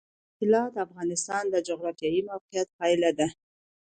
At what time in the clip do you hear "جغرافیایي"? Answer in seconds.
1.67-2.21